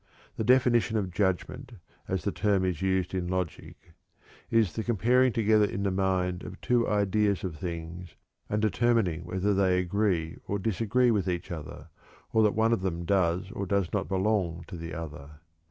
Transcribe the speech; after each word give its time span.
The 0.35 0.43
definition 0.43 0.97
of 0.97 1.11
"judgment," 1.11 1.73
as 2.07 2.23
the 2.23 2.31
term 2.31 2.65
is 2.65 2.81
used 2.81 3.13
in 3.13 3.27
logic; 3.27 3.93
is 4.49 4.73
"the 4.73 4.83
comparing 4.83 5.31
together 5.31 5.65
in 5.65 5.83
the 5.83 5.91
mind 5.91 6.41
of 6.43 6.59
two 6.59 6.89
ideas 6.89 7.43
of 7.43 7.55
things, 7.55 8.15
and 8.49 8.59
determining 8.63 9.25
whether 9.25 9.53
they 9.53 9.77
agree 9.77 10.37
or 10.47 10.57
disagree 10.57 11.11
with 11.11 11.27
each 11.27 11.51
other, 11.51 11.89
or 12.33 12.41
that 12.41 12.55
one 12.55 12.73
of 12.73 12.81
them 12.81 13.05
does 13.05 13.51
or 13.51 13.67
does 13.67 13.93
not 13.93 14.07
belong 14.09 14.63
to 14.69 14.75
the 14.75 14.91
other. 14.95 15.33